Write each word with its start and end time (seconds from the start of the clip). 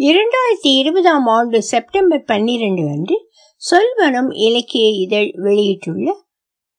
இரண்டாயிரத்தி 0.00 0.78
இருபதாம் 0.78 1.26
ஆண்டு 1.26 1.62
செப்டம்பர் 1.62 2.22
பன்னிரண்டு 2.22 2.82
அன்று 2.82 3.28
சொல்வனம் 3.56 4.28
இலக்கிய 4.30 4.88
இதழ் 4.88 5.30
வெளியிட்டுள்ள 5.34 6.24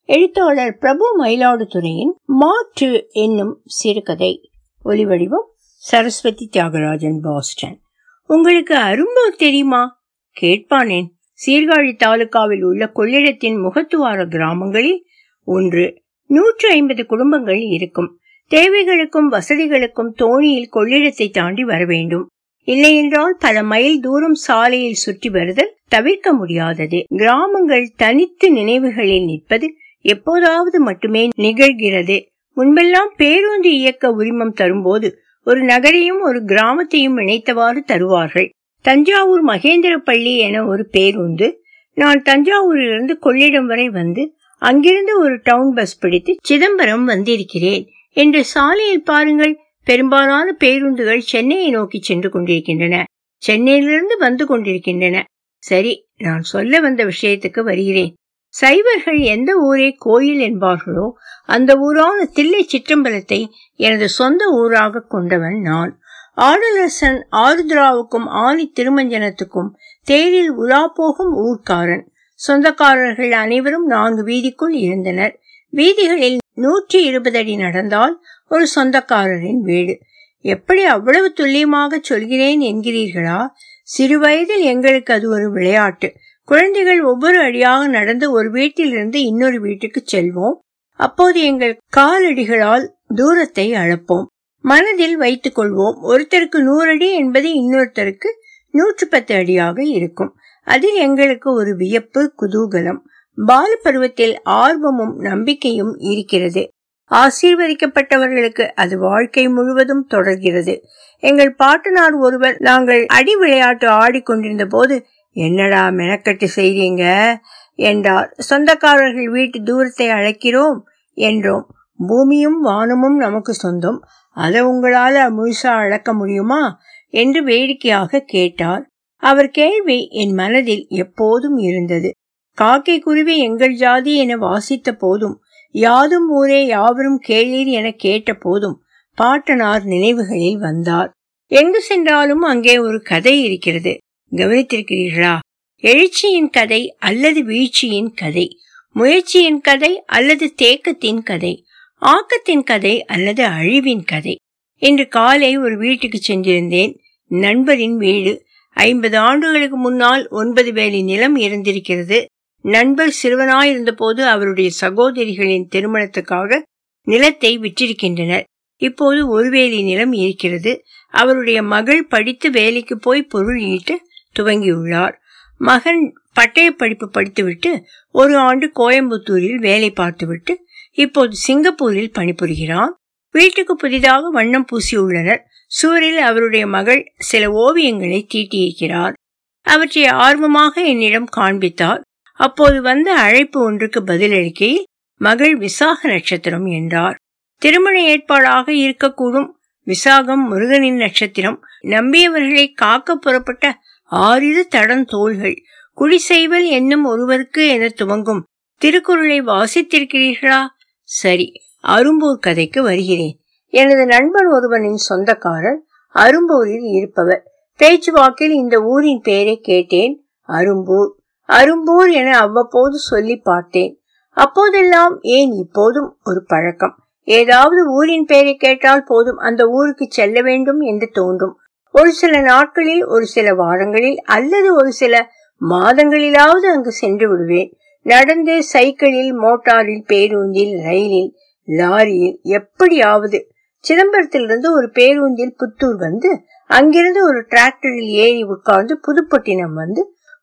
எழுத்தாளர் 0.04 0.78
பிரபு 0.78 1.26
மயிலாடுதுறையின் 1.26 2.12
மாற்று 2.26 3.07
என்னும் 3.10 3.62
சிறுகதை. 3.65 4.49
ஒலிவடிவம் 4.86 5.46
சரஸ்வதி 5.63 6.49
தியாகராஜன் 6.54 7.20
பாஸ்டன். 7.21 7.79
உங்களுக்கு 8.26 8.76
அரும்பூர் 8.76 9.38
தெரியுமா? 9.38 10.03
கேட்பானேன். 10.42 11.06
சீர்காழி 11.46 11.96
தாலுகாவில் 11.96 12.63
உள்ள 12.63 12.92
கொள்ளிடத்தின் 12.96 13.56
முகத்துவார 13.56 14.28
கிராமங்களில் 14.28 15.06
ஒன்று. 15.44 16.02
நூற்று 16.26 16.70
ஐம்பது 16.70 17.05
குடும்பங்கள் 17.05 17.59
இருக்கும். 17.59 18.20
தேவைகளுக்கும் 18.49 19.31
வசதிகளுக்கும் 19.31 20.13
தோணியில் 20.17 20.70
கொள்ளிடத்தை 20.72 21.30
தாண்டி 21.30 21.63
வர 21.63 21.85
வேண்டும். 21.85 22.30
இல்லையென்றால் 22.63 23.35
பல 23.39 23.63
மைல் 23.63 23.99
தூரம் 23.99 24.34
சாலையில் 24.34 24.93
சுற்றி 24.93 25.29
வருதல் 25.29 25.75
தவிர்க்க 25.88 26.33
முடியாதது. 26.33 27.05
கிராமங்கள் 27.07 27.91
தனித்து 27.97 28.52
நினைவுகளில் 28.52 29.25
நிற்பது 29.25 29.73
எப்போதாவது 30.02 30.79
மட்டுமே 30.79 31.29
நிகழ்கிறது. 31.38 32.25
முன்பெல்லாம் 32.55 33.11
பேருந்து 33.17 33.71
இயக்க 33.71 34.11
உரிமம் 34.11 34.53
தரும்போது 34.53 35.17
ஒரு 35.43 35.61
நகரையும் 35.63 36.21
ஒரு 36.21 36.39
கிராமத்தையும் 36.45 37.17
இணைத்தவாறு 37.17 37.79
தருவார்கள். 37.79 38.49
தஞ்சாவூர் 38.81 39.45
மகேந்திர 39.45 39.97
பள்ளி 39.97 40.38
என 40.38 40.66
ஒரு 40.66 40.88
பேருந்து 40.88 41.63
நான் 41.93 42.23
தஞ்சாவூரிலிருந்து 42.25 43.13
கொள்ளிடம் 43.21 43.66
வரை 43.66 43.89
வந்து 43.89 44.35
அங்கிருந்து 44.57 45.19
ஒரு 45.19 45.39
டவுன் 45.43 45.73
பஸ் 45.73 45.99
பிடித்து 45.99 46.35
சிதம்பரம் 46.41 47.05
வந்திருக்கிறேன். 47.05 47.85
என்று 48.13 48.43
சாலையில் 48.43 49.03
பாருங்கள் 49.03 49.59
பெரும்பாலான 49.91 50.48
பேருந்துகள் 50.54 51.22
சென்னையை 51.31 51.70
நோக்கி 51.70 52.00
சென்று 52.02 52.30
கொண்டிருக்கின்றன. 52.30 52.98
சென்னையிலிருந்து 53.41 54.16
வந்து 54.17 54.44
கொண்டிருக்கின்றன. 54.45 55.17
சரி 55.64 55.94
நான் 56.17 56.44
சொல்ல 56.52 56.80
வந்த 56.80 57.02
விஷயத்துக்கு 57.06 57.61
வருகிறேன். 57.64 58.11
சைவர்கள் 58.53 59.20
எந்த 59.33 59.52
ஊரே 59.56 59.89
கோயில் 59.98 60.42
என்பார்களோ 60.50 61.08
அந்த 61.45 61.72
ஊரான 61.78 62.25
தில்லை 62.33 62.61
சிற்றம்பலத்தை 62.72 63.39
எனது 63.75 64.08
சொந்த 64.09 64.45
ஊராக 64.59 65.03
கொண்டவன் 65.09 65.58
நான். 65.61 65.92
ஆடலரசன் 66.38 67.20
ஆருத்ராவுக்கும் 67.45 68.28
ஆனி 68.44 68.66
திருமஞ்சனத்துக்கும் 68.80 69.72
தேரில் 70.08 70.52
உலா 70.61 70.83
போகும் 70.88 71.33
ஊர்க்காரன். 71.45 72.05
சொந்தக்காரர்கள் 72.39 73.33
அனைவரும் 73.44 73.86
நான்கு 73.86 74.23
வீதிக்குள் 74.26 74.76
இருந்தனர். 74.81 75.33
வீதிகளில் 75.73 76.39
நூற்றி 76.53 77.03
இருபது 77.03 77.38
அடி 77.38 77.55
நடந்தால் 77.55 78.21
ஒரு 78.49 78.67
சொந்தக்காரரின் 78.75 79.59
வீடு. 79.59 79.99
எப்படி 80.38 80.83
அவ்வளவு 80.83 81.33
துல்லியமாக 81.33 81.99
சொல்கிறேன் 82.02 82.61
என்கிறீர்களா? 82.61 83.47
சிறுவயதில் 83.83 84.61
எங்களுக்கு 84.61 85.13
அது 85.13 85.30
ஒரு 85.30 85.52
விளையாட்டு. 85.52 86.13
குழந்தைகள் 86.43 87.02
ஒவ்வொரு 87.03 87.39
அடியாக 87.39 87.88
நடந்து 87.88 88.31
ஒரு 88.31 88.52
வீட்டிலிருந்து 88.52 89.21
இன்னொரு 89.21 89.61
வீட்டுக்கு 89.61 90.03
செல்வோம். 90.11 90.55
அப்போது 90.95 91.41
எங்கள் 91.41 91.77
காலடிகளால் 91.97 92.88
தூரத்தை 93.15 93.71
அளப்போம். 93.71 94.25
மனதில் 94.61 95.17
வைத்துக் 95.17 95.59
கொள்வோம். 95.59 95.95
ஒருத்தருக்கு 96.03 96.61
நூறு 96.61 96.89
அடி 96.89 97.13
என்பது 97.13 97.49
இன்னொருத்தருக்கு 97.49 98.30
நூற்று 98.71 99.08
பத்து 99.08 99.36
அடியாக 99.36 99.83
இருக்கும். 99.83 100.36
அதில் 100.63 100.95
எங்களுக்கு 100.95 101.53
ஒரு 101.53 101.75
வியப்பு 101.75 102.33
குதூகலம். 102.41 102.99
பால 103.35 103.75
பருவத்தில் 103.75 104.41
ஆர்வமும் 104.43 105.17
நம்பிக்கையும் 105.17 105.97
இருக்கிறது. 105.99 106.69
ஆசீர்வதிக்கப்பட்டவர்களுக்கு 107.11 108.67
அது 108.67 108.99
வாழ்க்கை 108.99 109.47
முழுவதும் 109.47 110.05
தொடர்கிறது. 110.07 110.81
எங்கள் 111.19 111.55
பாட்டனார் 111.55 112.13
ஒருவர் 112.13 112.55
நாங்கள் 112.59 113.05
அடி 113.05 113.35
விளையாட்டு 113.35 113.87
ஆடிக்கொண்டிருந்த 113.87 114.65
போது 114.65 115.05
என்னடா 115.31 115.87
மெனக்கட்டு 115.87 116.47
செய்றீங்க? 116.55 117.35
என்றார். 117.75 118.35
சொந்தக்காரர்கள் 118.49 119.29
வீட்டு 119.29 119.63
தூரத்தை 119.63 120.07
அழைக்கிறோம் 120.07 120.80
என்றோம். 121.15 121.64
பூமியும் 121.97 122.61
வானமும் 122.61 123.17
நமக்கு 123.17 123.53
சொந்தம். 123.53 123.99
அதை 124.30 124.61
உங்களால 124.61 125.30
முழுசா 125.30 125.67
அளக்க 125.67 126.14
முடியுமா? 126.14 126.77
என்று 127.08 127.43
வேடிக்கையாக 127.43 128.20
கேட்டார். 128.20 128.88
அவர் 129.18 129.50
கேள்வி 129.50 130.08
என் 130.09 130.34
மனதில் 130.34 130.86
எப்போதும் 130.90 131.58
இருந்தது. 131.58 132.12
காக்கை 132.56 133.00
குருவி 133.00 133.38
எங்கள் 133.38 133.74
ஜாதி 133.74 134.18
என 134.18 134.38
வாசித்த 134.38 134.94
போதும் 134.94 135.42
யாதும் 135.72 136.30
ஊரே 136.30 136.66
யாவரும் 136.66 137.22
கேளீர் 137.28 137.66
என 137.66 137.92
கேட்ட 137.92 138.34
போதும் 138.34 138.82
பாட்டனார் 139.16 139.84
நினைவுகளில் 139.84 140.58
வந்தார். 140.58 141.12
எங்கு 141.52 141.82
சென்றாலும் 141.82 142.42
அங்கே 142.42 142.78
ஒரு 142.78 143.02
கதை 143.02 143.44
இருக்கிறது. 143.44 143.98
கவனித்திருக்கிறீர்களா? 144.32 145.38
எழுச்சியின் 145.82 146.50
கதை 146.52 146.96
அல்லது 147.00 147.44
வீழ்ச்சியின் 147.44 148.14
கதை 148.14 148.58
முயற்சியின் 148.94 149.62
கதை 149.62 150.04
அல்லது 150.06 150.54
தேக்கத்தின் 150.62 151.24
கதை 151.24 151.66
ஆக்கத்தின் 152.02 152.64
கதை 152.64 153.06
அல்லது 153.06 153.48
அழிவின் 153.48 154.06
கதை. 154.06 154.36
இன்று 154.78 155.08
காலை 155.08 155.58
ஒரு 155.58 155.78
வீட்டுக்கு 155.78 156.20
சென்றிருந்தேன். 156.28 156.98
நண்பரின் 157.28 157.98
வீடு. 157.98 158.46
ஐம்பது 158.70 159.18
ஆண்டுகளுக்கு 159.18 159.78
முன்னால் 159.78 160.28
ஒன்பது 160.30 160.74
வேலி 160.74 161.04
நிலம் 161.04 161.36
இருந்திருக்கிறது. 161.36 162.26
நண்பர் 162.62 163.16
சிறுவனாயிருந்த 163.24 163.92
போது 163.92 164.28
அவருடைய 164.28 164.70
சகோதரிகளின் 164.70 165.68
திருமணத்துக்காக 165.76 166.62
நிலத்தை 167.02 167.60
விற்றிருக்கின்றனர். 167.60 168.44
இப்போது 168.76 169.30
ஒருவேலி 169.30 169.82
நிலம் 169.82 170.14
இருக்கிறது. 170.14 170.84
அவருடைய 171.10 171.64
மகள் 171.64 172.08
படித்து 172.08 172.52
வேலைக்கு 172.52 172.98
போய் 172.98 173.24
பொருள் 173.24 173.60
ஈட்ட 173.60 174.00
துவங்கியுள்ளார். 174.40 175.14
மகன் 175.58 176.14
பட்டய 176.34 176.70
படிப்பு 176.72 177.10
படித்துவிட்டு 177.10 177.86
ஒரு 178.12 178.38
ஆண்டு 178.38 178.72
கோயம்புத்தூரில் 178.76 179.56
வேலை 179.56 179.92
பார்த்துவிட்டு 179.92 180.66
இப்போது 180.92 181.36
சிங்கப்பூரில் 181.36 182.12
பணிபுரிகிறான். 182.20 182.90
வீட்டுக்கு 183.32 183.76
புதிதாக 183.76 184.30
வண்ணம் 184.30 184.66
பூசியுள்ளனர். 184.72 185.40
சுவரில் 185.68 186.18
அவருடைய 186.18 186.68
மகள் 186.68 187.14
சில 187.18 187.50
ஓவியங்களை 187.50 188.28
தீட்டியிருக்கிறார். 188.34 189.14
அவற்றை 189.62 190.06
ஆர்வமாக 190.06 190.82
என்னிடம் 190.82 191.26
காண்பித்தார். 191.26 192.02
அப்போது 192.41 192.81
வந்த 192.81 193.13
அழைப்பு 193.13 193.62
ஒன்றுக்கு 193.62 194.00
பதிலளிக்கையில் 194.00 194.84
மகள் 195.18 195.56
விசாக 195.57 196.07
நட்சத்திரம் 196.07 196.66
என்றார். 196.66 197.16
திருமண 197.57 198.02
ஏற்பாடாக 198.02 198.68
இருக்கக்கூடும். 198.68 199.47
விசாகம் 199.85 200.47
முருகனின் 200.50 200.96
நட்சத்திரம் 200.96 201.59
நம்பியவர்களை 201.84 202.74
காக்க 202.74 203.16
புறப்பட்ட 203.16 203.78
ஆறிரு 204.12 204.62
தடன் 204.69 205.06
தோள்கள். 205.06 205.57
குடிசெய்வல் 205.94 206.66
என்னும் 206.66 207.06
ஒருவருக்கு 207.06 207.68
என 207.68 207.90
துவங்கும். 207.90 208.44
திருக்குறளை 208.78 209.41
வாசித்திருக்கிறீர்களா? 209.41 210.62
சரி 211.03 211.52
அரும்பூர் 211.88 212.40
கதைக்கு 212.40 212.84
வருகிறேன். 212.84 213.40
எனது 213.68 214.06
நண்பன் 214.06 214.47
ஒருவனின் 214.47 215.02
சொந்தக்காரர் 215.09 215.81
அரும்பூரில் 216.16 216.96
இருப்பவர். 216.96 217.44
பேச்சுவாக்கில் 217.78 218.52
இந்த 218.52 218.81
ஊரின் 218.81 219.22
பெயரை 219.23 219.59
கேட்டேன். 219.59 220.25
அரும்பூர். 220.47 221.19
அரும்பூர் 221.52 222.12
என 222.12 222.38
அவ்வப்போது 222.38 222.98
சொல்லி 222.98 223.36
பார்த்தேன். 223.36 223.94
அப்போதெல்லாம் 224.38 225.20
ஏன் 225.22 225.52
இப்போதும் 225.52 226.18
ஒரு 226.24 226.44
பழக்கம்? 226.48 226.96
ஏதாவது 227.28 227.82
ஊரின் 227.92 228.26
பெயரை 228.26 228.56
கேட்டால் 228.56 229.04
போதும் 229.04 229.38
அந்த 229.38 229.68
ஊருக்கு 229.68 230.06
செல்ல 230.10 230.42
வேண்டும் 230.42 230.82
என்று 230.82 231.10
தோன்றும். 231.14 231.56
ஒரு 231.92 232.12
சில 232.12 232.42
நாட்களில் 232.42 233.04
ஒரு 233.06 233.26
சில 233.26 233.54
வாரங்களில் 233.54 234.18
அல்லது 234.18 234.76
ஒரு 234.76 234.92
சில 234.92 235.30
மாதங்களிலாவது 235.70 236.68
அங்கு 236.74 236.92
சென்று 236.92 237.30
விடுவேன். 237.30 237.72
நடந்து 238.06 238.64
சைக்கிளில் 238.64 239.34
மோட்டாரில் 239.40 240.06
பேருந்தில் 240.06 240.74
ரயிலில் 240.84 241.32
லாரியில் 241.68 242.38
எப்படியாவது. 242.42 243.40
சிதம்பரத்திலிருந்து 243.84 244.68
ஒரு 244.72 244.88
பேருந்தில் 244.92 245.56
புத்தூர் 245.60 245.98
வந்து 245.98 246.32
அங்கிருந்து 246.70 247.22
ஒரு 247.26 247.40
டிராக்டரில் 247.50 248.10
ஏறி 248.24 248.44
உட்கார்ந்து 248.44 249.00
புதுப்பட்டினம் 249.08 249.74
வந்து 249.74 250.02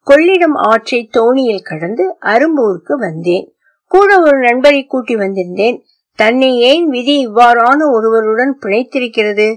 கொள்ளிடம் 0.09 0.57
ஆற்றை 0.57 1.11
தோணியில் 1.19 1.63
கடந்து 1.63 2.17
அரும்பூருக்கு 2.21 2.95
வந்தேன். 2.99 3.55
கூட 3.85 4.21
ஒரு 4.21 4.39
நண்பரை 4.39 4.85
கூட்டி 4.85 5.17
வந்திருந்தேன். 5.17 5.79
தன்னை 6.15 6.59
ஏன் 6.61 6.89
விதி 6.89 7.29
இவ்வாறான 7.29 7.91
ஒருவருடன் 7.91 8.59
பிணைத்திருக்கிறது? 8.63 9.57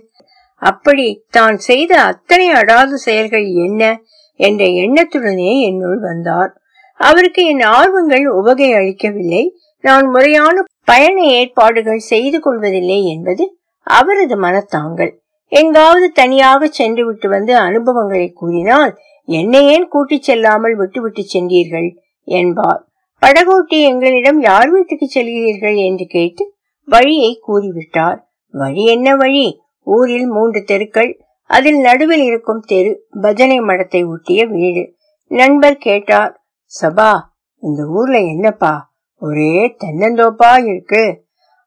அப்படி 0.56 1.26
தான் 1.30 1.58
செய்த 1.58 2.02
அத்தனை 2.02 2.50
அடாத 2.50 2.96
செயல்கள் 2.96 3.46
என்ன? 3.46 4.02
என்ற 4.36 4.66
எண்ணத்துடனே 4.66 5.60
என்னுள் 5.60 6.00
வந்தார். 6.00 6.52
அவருக்கு 7.00 7.46
என் 7.46 7.62
ஆர்வங்கள் 7.62 8.28
உபகை 8.28 8.74
அளிக்கவில்லை. 8.74 9.44
நான் 9.82 10.08
முறையான 10.10 10.64
பயண 10.86 11.24
ஏற்பாடுகள் 11.24 11.98
செய்து 11.98 12.40
கொள்வதில்லை 12.40 13.06
என்பது 13.06 13.44
அவரது 13.88 14.36
மனத்தாங்கள் 14.42 15.21
எங்காவது 15.54 16.12
தனியாக 16.12 16.68
சென்று 16.68 17.06
விட்டு 17.06 17.30
வந்து 17.30 17.58
அனுபவங்களை 17.58 18.32
கூறினால் 18.32 18.98
என்னை 19.26 19.68
ஏன் 19.68 19.88
கூட்டிச் 19.88 20.24
செல்லாமல் 20.24 20.76
விட்டுவிட்டு 20.76 21.26
சென்றீர்கள்? 21.34 21.96
என்பார். 22.24 22.88
படகோட்டி 23.22 23.82
எங்களிடம் 23.82 24.42
யார் 24.42 24.70
வீட்டுக்கு 24.70 25.10
செல்கிறீர்கள்? 25.16 25.76
என்று 25.86 26.06
கேட்டு 26.06 26.54
வழியை 26.86 27.42
கூறிவிட்டார். 27.48 28.20
வழி 28.52 28.86
என்ன 28.86 29.16
வழி? 29.16 29.62
ஊரில் 29.84 30.26
மூன்று 30.26 30.64
தெருக்கள். 30.64 31.22
அதில் 31.44 31.80
நடுவில் 31.80 32.24
இருக்கும் 32.24 32.60
தெரு 32.60 33.08
பஜனை 33.22 33.60
மடத்தை 33.60 34.08
ஒட்டிய 34.08 34.46
வீடு. 34.46 34.96
நண்பர் 35.28 35.78
கேட்டார். 35.78 36.44
சபா 36.82 37.12
இந்த 37.60 37.84
ஊர்ல 37.86 38.18
என்னப்பா? 38.18 38.94
ஒரே 39.20 39.76
தென்னந்தோப்பா 39.84 40.66
இருக்கு. 40.66 41.24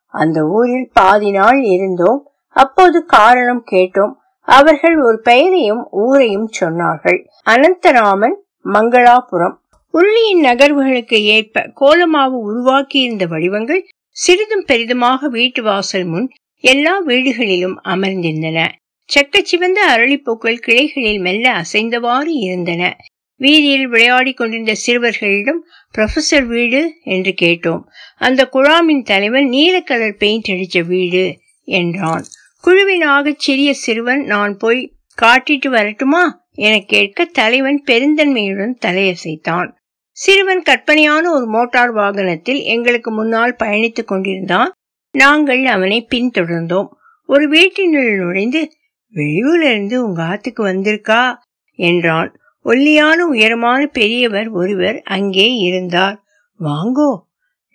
அந்த 0.07 0.45
ஊரில் 0.45 0.91
பாதி 0.93 1.31
நாள் 1.31 1.63
இருந்தோம். 1.63 2.29
அப்போது 2.55 3.05
காரணம் 3.05 3.65
கேட்டோம். 3.71 4.12
அவர்கள் 4.41 4.97
ஒரு 5.01 5.21
பெயரையும் 5.21 5.89
ஊரையும் 5.91 6.51
சொன்னார்கள். 6.61 7.19
அனந்தராமன் 7.47 8.35
மங்களாபுரம். 8.65 9.55
உள்ளியின் 9.93 10.43
நகர்வுகளுக்கு 10.43 11.15
ஏற்ப 11.15 11.73
கோலமாவு 11.81 12.39
உருவாக்கியிருந்த 12.45 13.27
வடிவங்கள் 13.29 13.87
சிறிதும் 14.11 14.65
பெரிதுமாக 14.67 15.25
வீட்டு 15.25 15.62
வாசல் 15.62 16.05
முன் 16.05 16.31
எல்லா 16.61 17.03
வீடுகளிலும் 17.06 17.77
அமர்ந்திருந்தன. 17.85 18.69
செக்கச்சிவந்த 19.09 19.81
அரளிப்பூக்கள் 19.97 20.59
கிளைகளில் 20.59 21.19
மெல்ல 21.19 21.53
அசைந்தவாறு 21.53 22.27
இருந்தன. 22.27 22.97
வீதியில் 23.37 23.89
விளையாடிக் 23.89 24.37
கொண்டிருந்த 24.37 24.75
சிறுவர்களிடம் 24.87 25.61
ப்ரொஃபசர் 25.95 26.47
வீடு? 26.47 26.93
என்று 27.05 27.35
கேட்டோம். 27.43 27.83
அந்த 28.19 28.49
குழாமின் 28.53 29.03
தலைவன் 29.03 29.51
நீலக்கலர் 29.51 30.17
பெயிண்ட் 30.19 30.49
அடித்த 30.49 30.81
வீடு 30.83 31.39
என்றான். 31.65 32.25
குழுவினாகச் 32.67 33.39
சிறிய 33.39 33.75
சிறுவன் 33.75 34.25
நான் 34.25 34.57
போய் 34.57 34.95
காட்டிட்டு 35.23 35.69
வரட்டுமா? 35.69 36.47
என 36.51 36.79
கேட்க 36.79 37.25
தலைவன் 37.25 37.83
பெருந்தன்மையுடன் 37.87 38.75
தலையசைத்தான். 38.87 39.71
சிறுவன் 40.11 40.63
கற்பனையான 40.63 41.31
ஒரு 41.31 41.47
மோட்டார் 41.47 41.93
வாகனத்தில் 41.93 42.61
எங்களுக்கு 42.61 43.11
முன்னால் 43.11 43.57
பயணித்துக் 43.59 44.07
கொண்டிருந்தான். 44.07 44.73
நாங்கள் 45.11 45.65
அவனை 45.65 46.07
பின்தொடர்ந்தோம். 46.11 46.87
ஒரு 47.27 47.49
வீட்டினுள் 47.49 48.17
நுழைந்து 48.17 48.71
வெளியூரிலிருந்து 49.15 49.97
உங்க 49.97 50.23
ஆத்துக்கு 50.23 50.61
வந்திருக்கா? 50.61 51.35
என்றான். 51.73 52.39
ஒல்லியான 52.61 53.27
உயரமான 53.27 53.87
பெரியவர் 53.87 54.49
ஒருவர் 54.49 55.03
அங்கே 55.03 55.53
இருந்தார். 55.53 56.23
வாங்கோ 56.61 57.21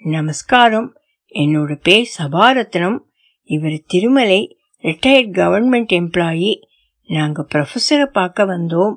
நமஸ்காரம். 0.03 0.93
என்னோட 1.33 1.79
பேர் 1.83 2.11
சபாரத்னம். 2.19 2.99
இவர் 3.43 3.81
திருமலை 3.87 4.58
ரிட்டையர்ட் 4.83 5.31
கவர்மெண்ட் 5.31 5.91
எம்ப்ளாயி 5.93 6.61
நாங்க 7.07 7.45
ப்ரொஃபஸரை 7.55 8.05
பார்க்க 8.05 8.45
வந்தோம். 8.45 8.95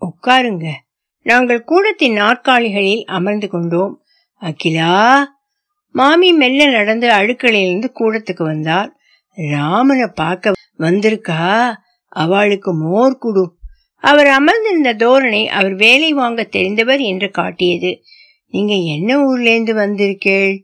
உட்காருங்க. 0.00 0.70
நாங்கள் 1.22 1.64
கூடத்தின் 1.64 2.12
நாற்காலிகளில் 2.12 3.04
அமர்ந்து 3.04 3.48
கொண்டோம். 3.48 4.02
அகிலா 4.40 5.24
மாமி 5.90 6.32
மெல்ல 6.32 6.70
நடந்து 6.70 7.08
அடுக்கலையிலிருந்து 7.08 7.90
கூடத்துக்கு 8.00 8.42
வந்தார் 8.42 8.96
ராமனை 9.34 10.06
பார்க்க 10.06 10.52
வந்திருக்கா? 10.78 11.74
அவளுக்கு 12.08 12.74
மோர் 12.74 13.18
குடு. 13.18 13.58
அவர் 13.96 14.26
அமர்ந்திருந்த 14.26 14.94
தோரணை 14.94 15.46
அவர் 15.46 15.74
வேலை 15.74 16.12
வாங்க 16.12 16.48
தெரிந்தவர் 16.52 17.00
என்று 17.00 17.30
காட்டியது. 17.30 18.02
நீங்க 18.46 18.74
என்ன 18.74 19.16
ஊர்லேருந்து 19.16 19.74
வந்திருக்கேள்? 19.76 20.62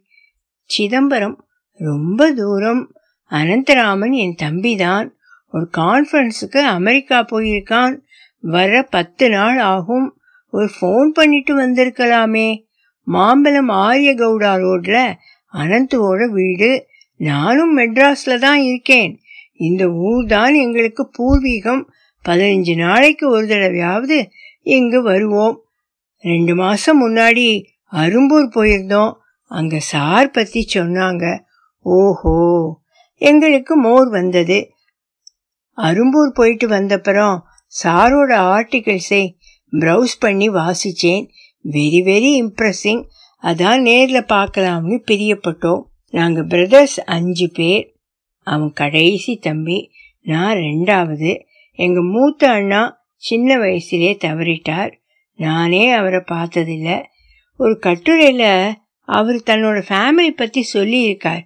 சிதம்பரம். 0.64 1.46
ரொம்ப 1.76 2.32
தூரம். 2.32 2.94
அனந்தராமன் 3.32 4.12
என் 4.12 4.34
தம்பிதான். 4.42 5.10
ஒரு 5.52 5.68
கான்ஃபரன்ஸுக்கு 5.76 6.58
அமெரிக்கா 6.58 7.20
போயிருக்கான். 7.20 7.98
வர 8.40 8.82
பத்து 8.82 9.30
நாள் 9.30 9.58
ஆகும். 9.58 10.16
ஒரு 10.50 10.70
ஃபோன் 10.80 11.04
பண்ணிட்டு 11.04 11.58
வந்திருக்கலாமே. 11.58 12.64
மாம்பலம் 13.06 13.68
ஆரிய 13.68 14.14
கவுடா 14.14 14.56
ரோட்ல 14.56 15.14
அனந்துவோட 15.52 16.30
வீடு. 16.30 16.86
நானும் 17.16 17.78
மெட்ராஸ்ல 17.78 18.38
தான் 18.38 18.60
இருக்கேன். 18.60 19.20
இந்த 19.56 19.88
ஊர் 19.88 20.26
தான் 20.26 20.54
எங்களுக்கு 20.54 21.10
பூர்வீகம். 21.18 21.84
பதினஞ்சு 22.28 22.76
நாளைக்கு 22.76 23.30
ஒரு 23.30 23.46
தடவையாவது 23.46 24.26
இங்கு 24.62 25.02
வருவோம். 25.02 25.62
ரெண்டு 26.20 26.54
மாசம் 26.54 27.08
முன்னாடி 27.08 27.64
அரும்பூர் 27.92 28.48
போயிருந்தோம். 28.54 29.12
அங்க 29.48 29.78
சார் 29.78 30.30
பத்தி 30.30 30.68
சொன்னாங்க. 30.74 31.40
ஓஹோ! 31.78 32.80
எங்களுக்கு 33.22 33.76
மோர் 33.76 34.08
வந்தது. 34.08 34.58
அரும்பூர் 35.76 36.30
போயிட்டு 36.34 36.68
வந்தப்புறம் 36.68 37.38
சாரோட 37.82 38.32
ஆர்டிகிள்ஸை 38.54 39.24
ப்ரௌஸ் 39.72 40.14
பண்ணி 40.18 40.48
வாசிச்சேன். 40.48 41.28
வெரி 41.72 42.00
வெரி 42.10 42.32
இம்ப்ரெஸிங் 42.42 43.02
அதான் 43.42 43.80
நேரில் 43.80 44.24
பார்க்கலாம்னு 44.24 44.96
பிரியப்பட்டோம். 45.10 45.82
நாங்கள் 46.10 46.46
பிரதர்ஸ் 46.46 47.00
அஞ்சு 47.04 47.50
பேர். 47.50 47.96
அவன் 48.42 48.72
கடைசி 48.72 49.36
தம்பி 49.36 49.90
நான் 50.22 50.56
ரெண்டாவது. 50.56 51.42
எங்கள் 51.74 52.02
மூத்த 52.02 52.50
அண்ணா 52.50 52.82
சின்ன 53.16 53.56
வயசுலே 53.56 54.12
தவறிட்டார். 54.24 54.92
நானே 55.36 55.92
அவரை 55.92 56.20
பார்த்ததில்ல. 56.32 57.02
ஒரு 57.56 57.78
கட்டுரையில் 57.78 58.74
அவர் 59.04 59.42
தன்னோட 59.46 59.78
ஃபேமிலி 59.88 60.30
பற்றி 60.30 60.68
சொல்லியிருக்கார். 60.74 61.42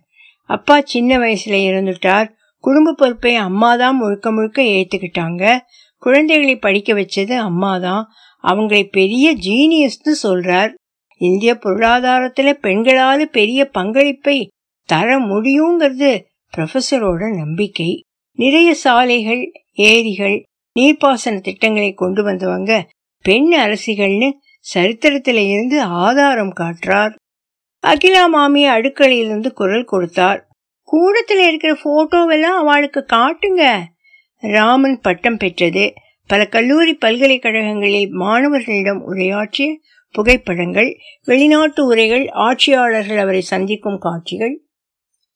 அப்பா 0.47 0.81
சின்ன 0.85 1.19
வயசுல 1.19 1.57
இறந்துட்டார். 1.69 2.29
குடும்ப 2.65 2.93
பொறுப்பை 2.93 3.35
அம்மா 3.35 3.77
தான் 3.77 3.97
முழுக்க 3.97 4.33
முழுக்க 4.33 4.63
ஏத்துக்கிட்டாங்க. 4.63 5.59
குழந்தைகளை 6.03 6.57
படிக்க 6.57 6.93
வச்சது 6.95 7.33
அம்மா 7.33 7.79
தான். 7.79 8.05
அவங்களை 8.43 8.83
பெரிய 8.91 9.35
ஜீனியஸ்னு 9.37 10.15
சொல்றார். 10.23 10.73
இந்திய 11.21 11.53
பொருளாதாரத்துல 11.55 12.51
பெண்களால 12.63 13.23
பெரிய 13.23 13.65
பங்களிப்பை 13.65 14.49
தர 14.89 15.19
முடியுங்கிறது 15.19 16.11
ப்ரொஃபஸரோட 16.57 17.37
நம்பிக்கை. 17.37 18.01
நிறைய 18.39 18.75
சாலைகள் 18.75 19.53
ஏரிகள் 19.73 20.45
நீர்ப்பாசன 20.81 21.41
திட்டங்களை 21.41 21.93
கொண்டு 21.93 22.23
வந்தவங்க 22.23 22.89
பெண் 23.23 23.53
அரசிகள்னு 23.55 24.29
சரித்திரத்தில 24.75 25.49
இருந்து 25.49 25.83
ஆதாரம் 25.83 26.53
காட்டுறார். 26.57 27.15
அகிலா 27.87 28.27
மாமி 28.27 28.69
அடுக்கலையிலிருந்து 28.69 29.53
குரல் 29.53 29.85
கொடுத்தார் 29.85 30.41
கூடத்தில் 30.89 31.43
இருக்கிற 31.49 31.73
போட்டோவெல்லாம் 31.85 32.59
அவளுக்கு 32.63 33.07
காட்டுங்க. 33.13 33.79
ராமன் 34.41 35.01
பட்டம் 35.01 35.37
பெற்றது. 35.37 35.93
பல 36.27 36.45
கல்லூரி 36.47 36.95
பல்கலைக்கழகங்களில் 36.95 38.13
மாணவர்களிடம் 38.13 39.01
உரையாற்றிய 39.03 39.79
புகைப்படங்கள் 40.11 40.97
வெளிநாட்டு 41.25 41.85
உரைகள் 41.87 42.29
ஆட்சியாளர்கள் 42.29 43.19
அவரை 43.19 43.41
சந்திக்கும் 43.41 43.99
காட்சிகள். 43.99 44.55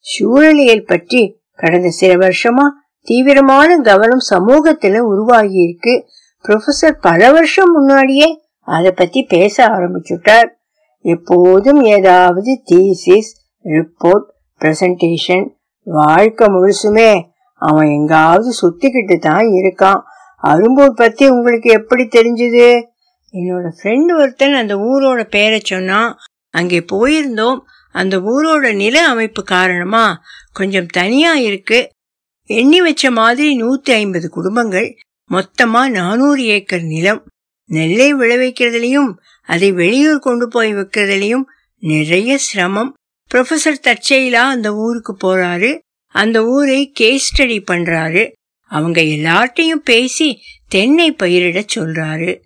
சூழலியல் 0.05 0.87
பற்றி 0.87 1.23
கடந்த 1.55 1.89
சில 1.89 2.13
வருஷமா 2.15 2.67
தீவிரமான 3.03 3.77
கவனம் 3.77 4.25
சமூகத்துல 4.31 4.99
உருவாகி 4.99 5.59
இருக்கு. 5.63 5.95
ப்ரொஃபசர் 6.45 6.97
பல 7.01 7.31
வருஷம் 7.33 7.71
முன்னாடியே 7.71 8.29
அதை 8.61 8.91
பத்தி 8.91 9.23
பேச 9.23 9.67
ஆரம்பிச்சுட்டார். 9.67 10.51
எப்போதும் 11.03 11.83
ஏதாவது 11.83 12.63
தீசிஸ் 12.71 13.31
ரிப்போர்ட் 13.65 14.27
பிரசன்டேஷன் 14.61 15.47
வாழ்க்கை 15.85 16.47
முழுசுமே 16.47 17.29
அவன் 17.55 17.89
எங்காவது 17.89 18.55
சுத்திக்கிட்டு 18.63 19.19
தான் 19.19 19.47
இருக்கான். 19.47 20.01
அரும்பூர் 20.43 20.91
பத்தி 20.91 21.29
உங்களுக்கு 21.29 21.71
எப்படி 21.71 22.05
தெரிஞ்சது? 22.05 22.83
என்னோட 23.33 23.67
ஃப்ரெண்டு 23.83 24.13
ஒருத்தன் 24.15 24.55
அந்த 24.55 24.77
ஊரோட 24.77 25.29
பேரை 25.29 25.61
சொன்னான். 25.63 26.17
அங்கே 26.51 26.79
போயிருந்தோம். 26.79 27.59
அந்த 27.93 28.19
ஊரோட 28.19 28.75
நில 28.75 29.09
அமைப்பு 29.09 29.43
காரணமா 29.43 30.21
கொஞ்சம் 30.53 30.87
தனியா 30.87 31.35
இருக்கு. 31.35 31.91
எண்ணி 32.45 32.81
வச்ச 32.81 33.11
மாதிரி 33.11 33.63
நூத்தி 33.63 33.91
ஐம்பது 33.91 34.29
குடும்பங்கள் 34.29 34.97
மொத்தமா 35.31 35.91
நானூறு 35.91 36.45
ஏக்கர் 36.45 36.83
நிலம். 36.83 37.25
நெல்லை 37.71 38.15
விளைவிக்கிறதுலயும் 38.15 39.13
அதை 39.43 39.73
வெளியூர் 39.73 40.19
கொண்டு 40.19 40.49
போய் 40.49 40.75
வைக்கிறதுலயும் 40.75 41.43
நிறைய 41.79 42.39
சிரமம். 42.39 42.95
ப்ரொஃபசர் 43.35 43.83
தற்செயலா 43.83 44.45
அந்த 44.47 44.75
ஊருக்கு 44.75 45.17
போறாரு. 45.23 45.79
அந்த 46.07 46.47
ஊரை 46.47 46.91
கேஸ் 46.91 47.27
ஸ்டடி 47.33 47.63
பண்றாரு. 47.71 48.33
அவங்க 48.63 49.01
எல்லார்ட்டையும் 49.01 49.85
பேசி 49.85 50.43
தென்னை 50.69 51.13
பயிரிட 51.13 51.65
சொல்றாரு. 51.75 52.41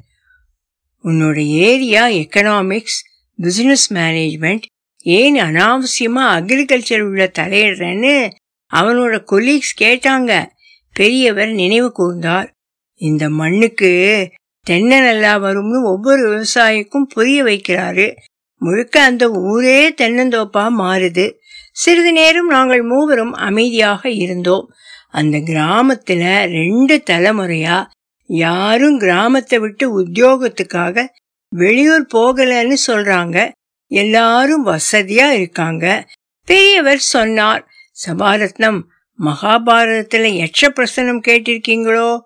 உன்னோட 1.05 1.45
ஏரியா 1.45 2.07
எக்கனாமிக்ஸ் 2.07 3.01
பிசினஸ் 3.37 3.93
மேனேஜ்மெண்ட் 3.93 4.63
ஏன் 5.03 5.35
அனாவசியமா 5.35 6.27
அக்ரிகல்ச்சர் 6.37 7.01
உள்ள 7.01 7.31
தலையிடுறேன்னு 7.39 8.31
அவனோட 8.75 9.25
கொலீக்ஸ் 9.33 9.77
கேட்டாங்க. 9.81 10.47
பெரியவர் 10.93 11.53
நினைவு 11.53 11.93
கூர்ந்தார். 11.99 12.51
இந்த 12.95 13.31
மண்ணுக்கு 13.31 13.93
தென்னை 14.65 15.01
நல்லா 15.01 15.37
வரும்னு 15.37 15.83
ஒவ்வொரு 15.83 16.23
விவசாயிக்கும் 16.29 17.03
புரிய 17.03 17.43
வைக்கிறாரு. 17.43 18.17
முழுக்க 18.59 19.03
அந்த 19.03 19.31
ஊரே 19.31 19.91
தென்னந்தோப்பா 19.91 20.69
மாறுது. 20.79 21.33
சிறிது 21.73 22.13
நேரம் 22.13 22.49
நாங்கள் 22.49 22.83
மூவரும் 22.83 23.33
அமைதியாக 23.33 24.11
இருந்தோம். 24.11 24.69
அந்த 25.11 25.39
கிராமத்துல 25.39 26.49
ரெண்டு 26.49 27.03
தலைமுறையா 27.11 27.87
யாரும் 28.27 28.99
கிராமத்தை 28.99 29.59
விட்டு 29.59 30.01
உத்தியோகத்துக்காக 30.01 31.07
வெளியூர் 31.49 32.07
போகலன்னு 32.15 32.77
சொல்றாங்க. 32.87 33.51
எல்லாரும் 33.87 34.67
வசதியா 34.67 35.31
இருக்காங்க. 35.31 36.07
பெரியவர் 36.47 36.99
சொன்னார் 36.99 37.67
சபாரத்னம் 38.07 38.81
மகாபாரதத்துல 39.19 40.27
யட்ச 40.39 40.69
பிரசனம் 40.69 41.21
கேட்டிருக்கீங்களோ? 41.27 42.21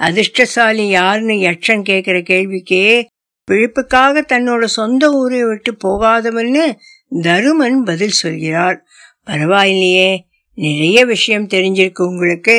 அதிர்ஷ்டசாலி 0.00 0.86
யாருன்னு 0.88 1.34
யக்ஷன் 1.48 1.82
கேட்கிற 1.82 2.18
கேள்விக்கே 2.18 2.86
பிழைப்புக்காக 3.48 4.20
தன்னோட 4.32 4.64
சொந்த 4.64 5.10
ஊரை 5.10 5.40
விட்டு 5.44 5.72
போகாதவன்னு 5.84 6.64
தருமன் 7.22 7.78
பதில் 7.84 8.18
சொல்கிறார் 8.22 8.78
பரவாயில்லையே 9.26 10.10
நிறைய 10.58 10.98
விஷயம் 11.04 11.46
தெரிஞ்சிருக்கு 11.46 12.02
உங்களுக்கு. 12.02 12.56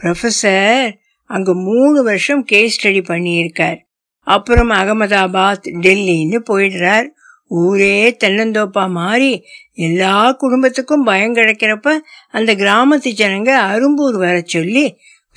ப்ரொஃபசர் 0.00 0.94
அங்கே 1.30 1.52
மூணு 1.52 2.02
வருஷம் 2.02 2.42
கேஸ் 2.44 2.74
ஸ்டடி 2.76 3.02
பண்ணியிருக்கார். 3.08 3.78
அப்புறம் 4.26 4.70
அகமதாபாத் 4.70 5.66
டெல்லின்னு 5.80 6.38
போயிடுறார். 6.50 7.08
ஊரே 7.58 8.16
தென்னந்தோப்பா 8.24 8.84
மாறி 8.90 9.32
எல்லா 9.78 10.32
குடும்பத்துக்கும் 10.32 11.04
பயம் 11.04 11.34
கிடைக்கிறப்ப 11.34 11.88
அந்த 12.30 12.54
கிராமத்து 12.54 13.08
ஜனங்க 13.20 13.50
அரும்பூர் 13.70 14.16
வர 14.18 14.36
சொல்லி 14.44 14.84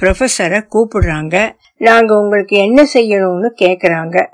ப்ரொஃபஸரை 0.02 0.62
கூப்பிடுறாங்க. 0.74 1.52
நாங்க 1.78 2.20
உங்களுக்கு 2.20 2.58
என்ன 2.58 2.84
செய்யணும்னு 2.94 3.52
கேக்குறாங்க. 3.62 4.26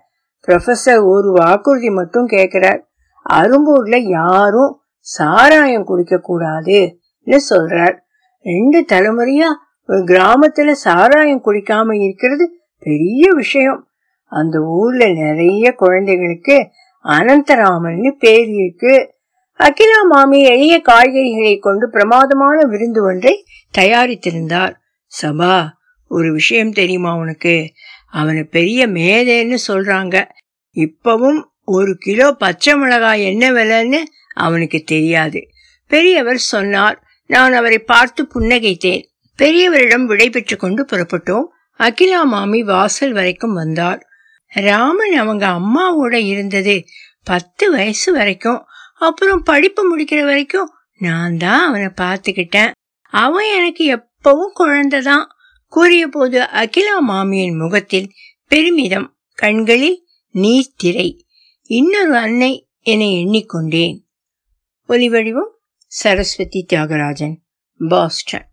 ப்ரொஃபஸர் 0.48 1.06
ஒரு 1.06 1.32
வாக்குறுதி 1.32 1.90
மட்டும் 1.90 2.28
கேக்குறார். 2.28 2.82
அரும்பூர்ல 3.30 3.98
யாரும் 3.98 4.82
சாராயம் 5.00 5.84
குடிக்க 5.84 6.22
கூடாதுன்னு 6.28 7.38
சொல்றார். 7.50 7.98
ரெண்டு 8.42 8.86
தலைமுறையா 8.92 9.48
ஒரு 9.86 10.04
கிராமத்துல 10.04 10.72
சாராயம் 10.72 11.42
குடிக்காம 11.46 12.04
இருக்கிறது 12.04 12.52
பெரிய 12.80 13.34
விஷயம். 13.34 13.88
அந்த 14.24 14.60
ஊர்ல 14.60 15.08
நிறைய 15.14 15.74
குழந்தைகளுக்கு 15.74 16.68
அனந்தராமன் 17.04 18.12
பேர் 18.20 18.48
இருக்கு. 18.48 19.14
அகிலா 19.54 20.02
மாமி 20.08 20.42
எளிய 20.42 20.82
காய்கறிகளை 20.90 21.60
கொண்டு 21.60 21.90
பிரமாதமான 21.90 22.66
விருந்து 22.66 23.04
ஒன்றை 23.04 23.46
தயாரித்திருந்தார். 23.78 24.74
சபா 25.22 25.70
ஒரு 26.08 26.32
விஷயம் 26.32 26.72
தெரியுமா 26.72 27.16
உனக்கு? 27.16 27.74
அவனை 28.12 28.44
பெரிய 28.44 28.88
மேதைன்னு 28.88 29.58
சொல்றாங்க. 29.68 30.30
இப்பவும் 30.76 31.42
ஒரு 31.66 31.98
கிலோ 31.98 32.32
பச்சை 32.32 32.76
மிளகாய் 32.76 33.24
என்ன 33.24 33.52
விலைன்னு 33.52 34.00
அவனுக்கு 34.34 34.84
தெரியாது. 34.84 35.48
பெரியவர் 35.88 36.38
சொன்னார் 36.38 37.04
நான் 37.26 37.54
அவரை 37.54 37.80
பார்த்து 37.80 38.28
புன்னகைத்தேன். 38.34 39.04
பெரியவரிடம் 39.38 40.06
விடைபெற்று 40.06 40.56
கொண்டு 40.58 40.86
புறப்பட்டோம். 40.86 41.48
அகிலா 41.80 42.24
மாமி 42.24 42.64
வாசல் 42.64 43.12
வரைக்கும் 43.12 43.54
வந்தார். 43.54 44.08
ராமன் 44.48 45.14
அவங்க 45.14 45.48
அம்மாவோட 45.48 46.14
இருந்தது 46.14 46.86
பத்து 47.24 47.72
வயசு 47.72 48.14
வரைக்கும். 48.14 48.62
அப்புறம் 49.00 49.44
படிப்பு 49.44 49.82
முடிக்கிற 49.90 50.22
வரைக்கும் 50.26 50.70
நான் 50.98 51.38
தான் 51.38 51.68
அவனை 51.68 51.90
பார்த்துக்கிட்டேன். 52.02 52.72
அவன் 53.10 53.46
எனக்கு 53.56 53.86
இப்பவும் 54.20 54.52
குழந்தைதான். 54.60 55.26
கூறிய 55.68 56.08
போது 56.08 56.42
அகிலா 56.42 57.00
மாமியின் 57.00 57.56
முகத்தில் 57.56 58.12
பெருமிதம் 58.48 59.18
கண்களில் 59.34 60.08
நீர்த்திரை. 60.34 61.20
இன்னொரு 61.64 62.16
அன்னை 62.16 62.70
என 62.80 63.04
எண்ணிக்கொண்டேன். 63.04 63.98
ஒலிவடிவம் 64.88 65.52
சரஸ்வதி 65.86 66.66
தியாகராஜன் 66.74 67.36
பாஸ்டன். 67.90 68.48